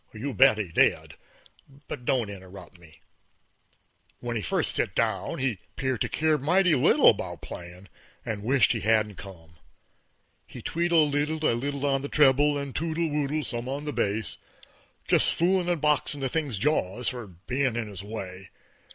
_You 0.19 0.33
bet 0.33 0.57
he 0.57 0.69
did; 0.71 1.13
but 1.87 2.05
don't 2.05 2.31
interrupt 2.31 2.79
me. 2.79 3.01
When 4.19 4.35
he 4.35 4.41
first 4.41 4.73
sit 4.73 4.95
down 4.95 5.37
he 5.37 5.59
'peared 5.75 6.01
to 6.01 6.09
keer 6.09 6.39
mighty 6.39 6.73
little 6.73 7.13
'bout 7.13 7.43
playin' 7.43 7.87
and 8.25 8.41
wisht 8.41 8.71
he 8.71 8.79
hadn't 8.79 9.17
come. 9.17 9.57
He 10.47 10.63
tweedle 10.63 11.07
leedled 11.07 11.43
a 11.43 11.53
little 11.53 11.85
on 11.85 12.03
a 12.03 12.07
treble, 12.09 12.57
and 12.57 12.73
twoodle 12.73 13.11
oodled 13.11 13.45
some 13.45 13.69
on 13.69 13.85
the 13.85 13.93
base, 13.93 14.37
just 15.07 15.35
foolin' 15.35 15.69
and 15.69 15.79
boxin' 15.79 16.19
the 16.21 16.29
thing's 16.29 16.57
jaws 16.57 17.09
for 17.09 17.27
bein' 17.27 17.75
in 17.75 17.87
his 17.87 18.01
way. 18.01 18.49